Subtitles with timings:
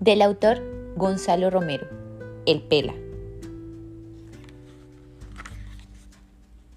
[0.00, 0.62] Del autor
[0.96, 1.88] Gonzalo Romero,
[2.46, 2.94] El Pela.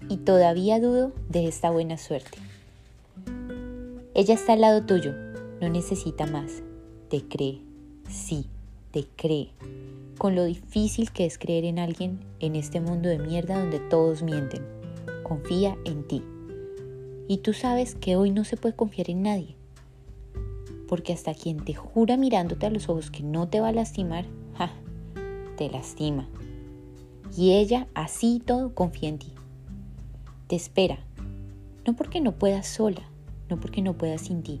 [0.08, 2.38] Y todavía dudo de esta buena suerte.
[4.14, 5.12] Ella está al lado tuyo,
[5.60, 6.64] no necesita más.
[7.10, 7.60] Te cree,
[8.10, 8.46] sí,
[8.90, 9.50] te cree.
[10.18, 14.24] Con lo difícil que es creer en alguien en este mundo de mierda donde todos
[14.24, 14.66] mienten.
[15.22, 16.24] Confía en ti.
[17.28, 19.54] Y tú sabes que hoy no se puede confiar en nadie.
[20.92, 24.26] Porque hasta quien te jura mirándote a los ojos que no te va a lastimar,
[24.58, 24.70] ja,
[25.56, 26.28] te lastima.
[27.34, 29.32] Y ella, así todo, confía en ti.
[30.48, 30.98] Te espera.
[31.86, 33.00] No porque no puedas sola,
[33.48, 34.60] no porque no puedas sin ti,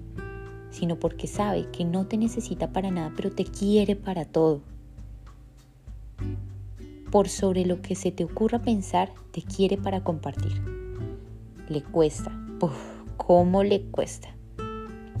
[0.70, 4.62] sino porque sabe que no te necesita para nada, pero te quiere para todo.
[7.10, 10.62] Por sobre lo que se te ocurra pensar, te quiere para compartir.
[11.68, 12.32] Le cuesta,
[13.18, 14.34] ¿cómo le cuesta?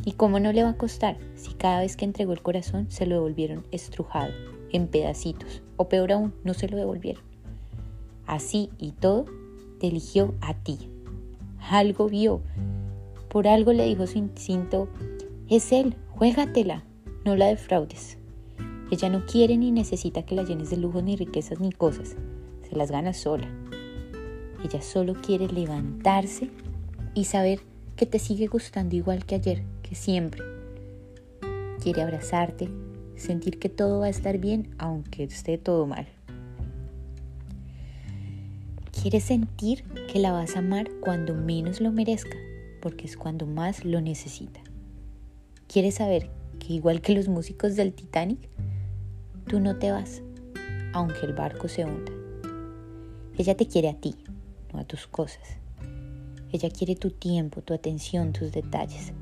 [0.04, 3.06] ¿Y cómo no le va a costar si cada vez que entregó el corazón se
[3.06, 4.32] lo devolvieron estrujado,
[4.72, 7.22] en pedacitos, o peor aún, no se lo devolvieron?
[8.26, 9.26] Así y todo,
[9.78, 10.90] te eligió a ti.
[11.70, 12.40] Algo vio.
[13.28, 14.88] Por algo le dijo su instinto,
[15.48, 16.84] es él, juégatela,
[17.24, 18.18] no la defraudes.
[18.90, 22.16] Ella no quiere ni necesita que la llenes de lujos ni riquezas ni cosas,
[22.68, 23.48] se las gana sola.
[24.64, 26.50] Ella solo quiere levantarse
[27.14, 27.60] y saber
[27.96, 29.62] que te sigue gustando igual que ayer,
[29.94, 30.42] siempre.
[31.82, 32.68] Quiere abrazarte,
[33.16, 36.06] sentir que todo va a estar bien aunque esté todo mal.
[39.00, 39.82] Quiere sentir
[40.12, 42.36] que la vas a amar cuando menos lo merezca,
[42.80, 44.60] porque es cuando más lo necesita.
[45.66, 48.48] Quiere saber que igual que los músicos del Titanic,
[49.46, 50.22] tú no te vas,
[50.92, 52.12] aunque el barco se hunda.
[53.36, 54.14] Ella te quiere a ti,
[54.72, 55.56] no a tus cosas.
[56.52, 59.12] Ella quiere tu tiempo, tu atención, tus detalles.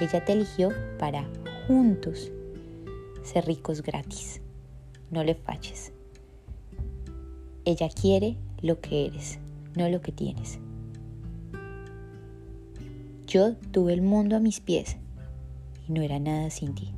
[0.00, 1.28] Ella te eligió para
[1.66, 2.32] juntos
[3.22, 4.40] ser ricos gratis.
[5.10, 5.92] No le falles.
[7.66, 9.38] Ella quiere lo que eres,
[9.76, 10.58] no lo que tienes.
[13.26, 14.96] Yo tuve el mundo a mis pies
[15.86, 16.94] y no era nada sin ti.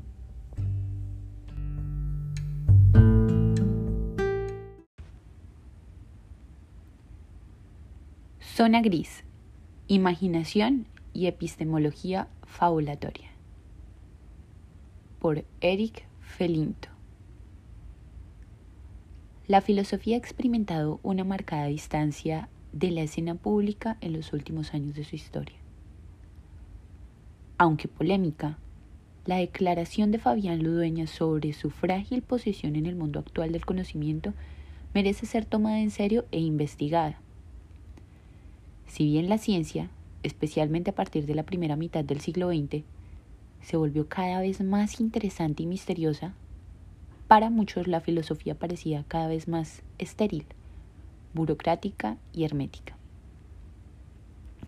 [8.55, 9.25] Zona gris.
[9.89, 13.31] Imaginación y epistemología fabulatoria.
[15.21, 16.89] Por Eric Felinto.
[19.49, 24.95] La filosofía ha experimentado una marcada distancia de la escena pública en los últimos años
[24.95, 25.57] de su historia.
[27.57, 28.59] Aunque polémica,
[29.25, 34.35] la declaración de Fabián Ludueña sobre su frágil posición en el mundo actual del conocimiento
[34.93, 37.19] merece ser tomada en serio e investigada.
[38.87, 39.89] Si bien la ciencia,
[40.23, 42.85] especialmente a partir de la primera mitad del siglo XX,
[43.63, 46.35] se volvió cada vez más interesante y misteriosa,
[47.29, 50.45] para muchos la filosofía parecía cada vez más estéril,
[51.33, 52.97] burocrática y hermética.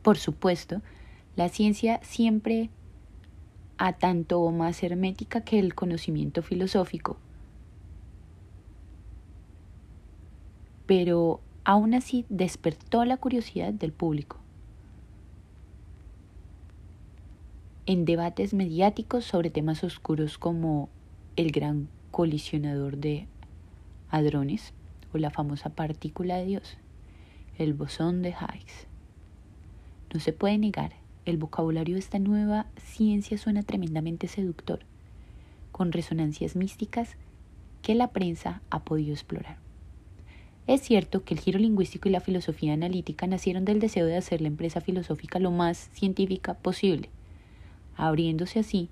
[0.02, 0.80] Por supuesto,
[1.36, 2.70] la ciencia siempre
[3.76, 7.16] a tanto más hermética que el conocimiento filosófico.
[10.86, 14.43] Pero aún así despertó la curiosidad del público.
[17.86, 20.88] En debates mediáticos sobre temas oscuros como
[21.36, 23.26] el gran colisionador de
[24.08, 24.72] hadrones
[25.12, 26.78] o la famosa partícula de Dios,
[27.58, 28.86] el bosón de Higgs.
[30.14, 30.92] No se puede negar,
[31.26, 34.80] el vocabulario de esta nueva ciencia suena tremendamente seductor,
[35.70, 37.16] con resonancias místicas
[37.82, 39.58] que la prensa ha podido explorar.
[40.66, 44.40] Es cierto que el giro lingüístico y la filosofía analítica nacieron del deseo de hacer
[44.40, 47.10] la empresa filosófica lo más científica posible,
[47.96, 48.88] abriéndose así,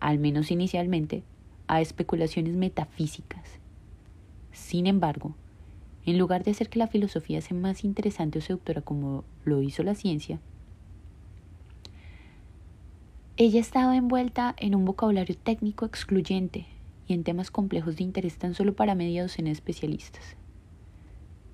[0.00, 1.22] al menos inicialmente,
[1.66, 3.42] a especulaciones metafísicas.
[4.52, 5.34] Sin embargo,
[6.06, 9.82] en lugar de hacer que la filosofía sea más interesante o seductora como lo hizo
[9.82, 10.40] la ciencia,
[13.36, 16.66] ella estaba envuelta en un vocabulario técnico excluyente
[17.08, 20.36] y en temas complejos de interés tan solo para media docena de especialistas,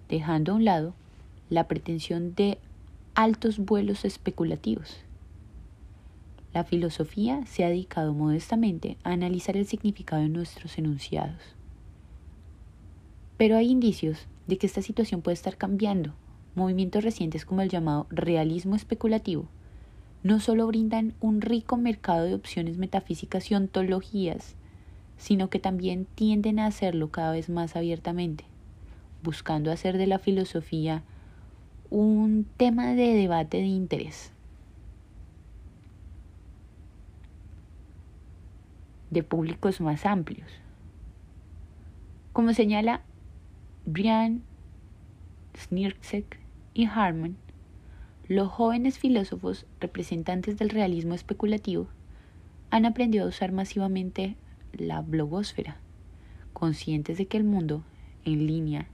[0.08, 0.94] dejando a un lado
[1.48, 2.58] la pretensión de
[3.14, 4.98] altos vuelos especulativos
[6.52, 11.40] la filosofía se ha dedicado modestamente a analizar el significado de nuestros enunciados.
[13.36, 16.12] Pero hay indicios de que esta situación puede estar cambiando.
[16.54, 19.48] Movimientos recientes como el llamado realismo especulativo
[20.22, 24.54] no solo brindan un rico mercado de opciones metafísicas y ontologías,
[25.16, 28.44] sino que también tienden a hacerlo cada vez más abiertamente,
[29.22, 31.02] buscando hacer de la filosofía
[31.88, 34.32] un tema de debate de interés.
[39.10, 40.48] De públicos más amplios,
[42.32, 43.02] Como señala
[43.84, 44.42] Brian
[45.56, 46.38] Snirksek
[46.74, 47.36] y Harman,
[48.28, 51.88] los jóvenes filósofos representantes del realismo especulativo
[52.70, 54.36] han aprendido a usar masivamente
[54.72, 55.78] la blogosfera,
[56.52, 57.82] conscientes de que el mundo
[58.24, 58.86] en línea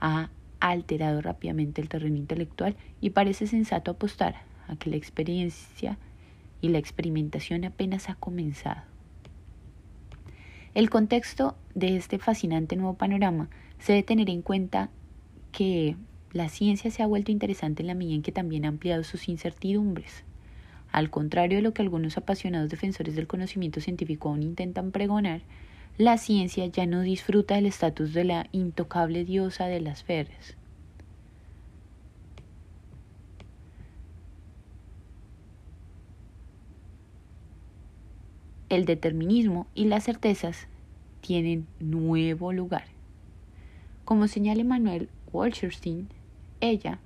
[0.00, 0.30] ha
[0.60, 4.36] alterado rápidamente el terreno intelectual y parece sensato apostar
[4.68, 5.98] a que la experiencia
[6.60, 8.82] y la experimentación apenas ha comenzado.
[10.72, 13.50] El contexto de este fascinante nuevo panorama
[13.80, 14.88] se debe tener en cuenta
[15.50, 15.96] que
[16.32, 19.28] la ciencia se ha vuelto interesante en la medida en que también ha ampliado sus
[19.28, 20.22] incertidumbres.
[20.92, 25.40] Al contrario de lo que algunos apasionados defensores del conocimiento científico aún intentan pregonar,
[25.98, 30.56] la ciencia ya no disfruta del estatus de la intocable diosa de las feres.
[38.70, 40.68] El determinismo y las certezas
[41.22, 42.84] tienen nuevo lugar.
[44.04, 46.08] Como señala Manuel Walcherstein,
[46.60, 47.00] ella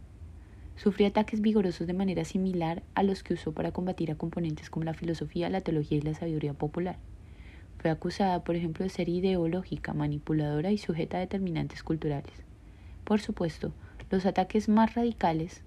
[0.76, 4.84] sufrió ataques vigorosos de manera similar a los que usó para combatir a componentes como
[4.84, 6.99] la filosofía, la teología y la sabiduría popular.
[7.78, 12.34] Fue acusada, por ejemplo, de ser ideológica, manipuladora y sujeta a determinantes culturales.
[13.05, 13.72] Por supuesto,
[14.11, 15.62] los ataques más radicales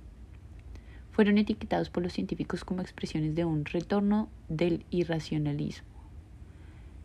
[1.17, 5.87] fueron etiquetados por los científicos como expresiones de un retorno del irracionalismo.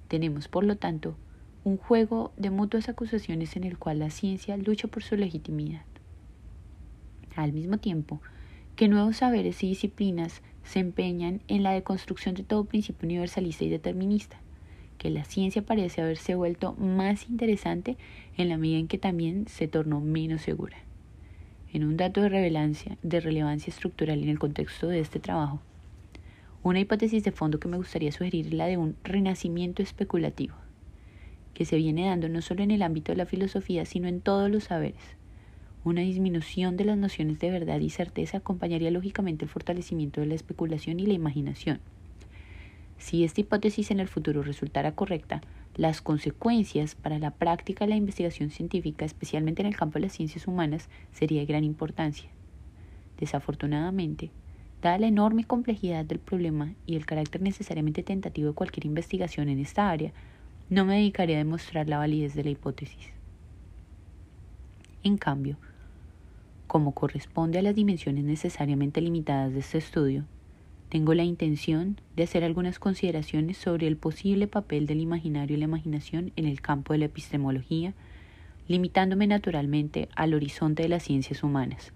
[0.08, 1.16] Tenemos, por lo tanto,
[1.64, 5.86] un juego de mutuas acusaciones en el cual la ciencia lucha por su legitimidad.
[7.36, 8.20] Al mismo tiempo
[8.76, 13.70] que nuevos saberes y disciplinas se empeñan en la deconstrucción de todo principio universalista y
[13.70, 14.36] determinista,
[14.98, 17.96] que la ciencia parece haberse vuelto más interesante
[18.36, 20.76] en la medida en que también se tornó menos segura.
[21.72, 25.62] En un dato de, relevancia, de relevancia estructural en el contexto de este trabajo,
[26.62, 30.54] una hipótesis de fondo que me gustaría sugerir es la de un renacimiento especulativo
[31.54, 34.50] que se viene dando no solo en el ámbito de la filosofía, sino en todos
[34.50, 35.16] los saberes.
[35.82, 40.34] Una disminución de las nociones de verdad y certeza acompañaría lógicamente el fortalecimiento de la
[40.34, 41.80] especulación y la imaginación.
[43.02, 45.40] Si esta hipótesis en el futuro resultara correcta,
[45.74, 50.12] las consecuencias para la práctica de la investigación científica, especialmente en el campo de las
[50.12, 52.30] ciencias humanas, sería de gran importancia.
[53.18, 54.30] Desafortunadamente,
[54.80, 59.58] dada la enorme complejidad del problema y el carácter necesariamente tentativo de cualquier investigación en
[59.58, 60.12] esta área,
[60.70, 63.08] no me dedicaré a demostrar la validez de la hipótesis.
[65.02, 65.56] En cambio,
[66.68, 70.24] como corresponde a las dimensiones necesariamente limitadas de este estudio,
[70.92, 75.64] tengo la intención de hacer algunas consideraciones sobre el posible papel del imaginario y la
[75.64, 77.94] imaginación en el campo de la epistemología,
[78.68, 81.94] limitándome naturalmente al horizonte de las ciencias humanas.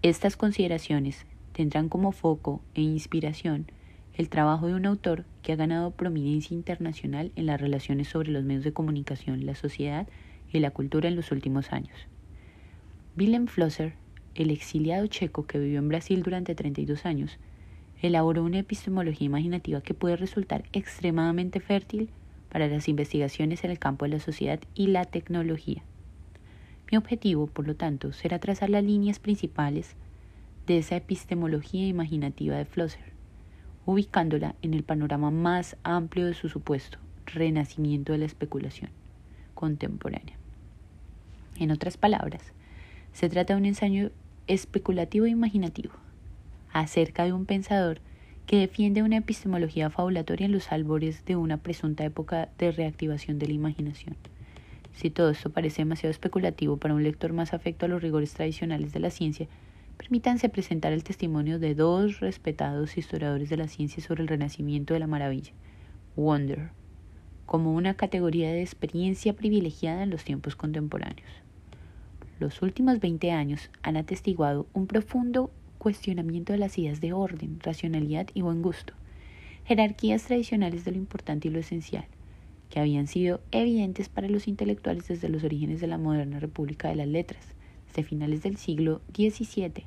[0.00, 3.66] Estas consideraciones tendrán como foco e inspiración
[4.14, 8.42] el trabajo de un autor que ha ganado prominencia internacional en las relaciones sobre los
[8.42, 10.08] medios de comunicación, la sociedad
[10.50, 12.08] y la cultura en los últimos años.
[13.18, 13.96] Willem Flosser,
[14.34, 17.38] el exiliado checo que vivió en Brasil durante 32 años,
[18.02, 22.10] elaboró una epistemología imaginativa que puede resultar extremadamente fértil
[22.50, 25.82] para las investigaciones en el campo de la sociedad y la tecnología.
[26.90, 29.94] Mi objetivo, por lo tanto, será trazar las líneas principales
[30.66, 33.12] de esa epistemología imaginativa de Flosser
[33.84, 38.90] ubicándola en el panorama más amplio de su supuesto renacimiento de la especulación
[39.54, 40.36] contemporánea.
[41.58, 42.52] En otras palabras,
[43.12, 44.10] se trata de un ensayo
[44.46, 46.01] especulativo e imaginativo
[46.72, 48.00] acerca de un pensador
[48.46, 53.46] que defiende una epistemología fabulatoria en los albores de una presunta época de reactivación de
[53.46, 54.16] la imaginación.
[54.92, 58.92] Si todo esto parece demasiado especulativo para un lector más afecto a los rigores tradicionales
[58.92, 59.48] de la ciencia,
[60.02, 65.00] Permítanse presentar el testimonio de dos respetados historiadores de la ciencia sobre el renacimiento de
[65.00, 65.52] la maravilla,
[66.16, 66.70] Wonder,
[67.46, 71.28] como una categoría de experiencia privilegiada en los tiempos contemporáneos.
[72.40, 75.52] Los últimos 20 años han atestiguado un profundo
[75.82, 78.94] cuestionamiento de las ideas de orden, racionalidad y buen gusto,
[79.64, 82.06] jerarquías tradicionales de lo importante y lo esencial,
[82.70, 86.96] que habían sido evidentes para los intelectuales desde los orígenes de la moderna República de
[86.96, 87.54] las Letras,
[87.88, 89.86] desde finales del siglo XVII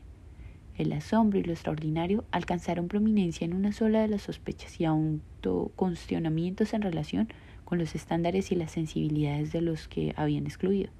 [0.78, 6.74] el asombro y lo extraordinario alcanzaron prominencia en una sola de las sospechas y autoconstitucionamientos
[6.74, 7.30] en relación
[7.64, 10.92] con los estándares y las sensibilidades de los que habían excluido,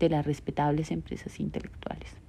[0.00, 2.23] de las respetables empresas intelectuales.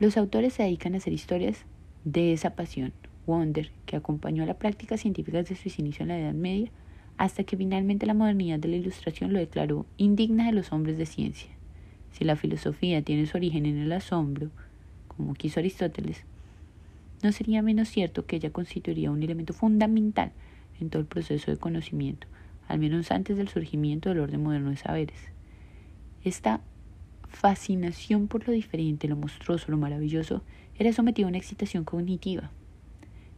[0.00, 1.66] Los autores se dedican a hacer historias
[2.04, 2.94] de esa pasión,
[3.26, 6.70] Wonder, que acompañó a la práctica científica desde su inicio en la Edad Media,
[7.18, 11.04] hasta que finalmente la modernidad de la Ilustración lo declaró indigna de los hombres de
[11.04, 11.50] ciencia.
[12.12, 14.48] Si la filosofía tiene su origen en el asombro,
[15.06, 16.24] como quiso Aristóteles,
[17.22, 20.32] no sería menos cierto que ella constituiría un elemento fundamental
[20.80, 22.26] en todo el proceso de conocimiento,
[22.68, 25.18] al menos antes del surgimiento del orden moderno de saberes.
[26.24, 26.62] Esta
[27.30, 30.42] fascinación por lo diferente, lo monstruoso, lo maravilloso,
[30.78, 32.50] era sometida a una excitación cognitiva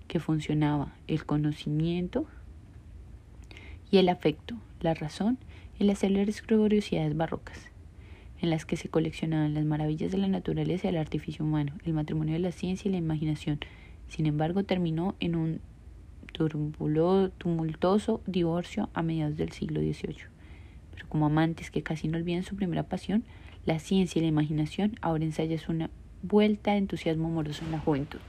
[0.08, 2.26] que funcionaba el conocimiento
[3.90, 5.38] y el afecto, la razón
[5.78, 7.70] y las célebres curiosidades barrocas,
[8.40, 11.92] en las que se coleccionaban las maravillas de la naturaleza y el artificio humano, el
[11.92, 13.60] matrimonio de la ciencia y la imaginación.
[14.08, 15.60] Sin embargo, terminó en un
[17.38, 20.26] tumultuoso divorcio a mediados del siglo XVIII.
[20.94, 23.24] Pero como amantes que casi no olvidan su primera pasión,
[23.64, 25.90] la ciencia y la imaginación ahora ensayas una
[26.22, 28.20] vuelta de entusiasmo amoroso en la juventud.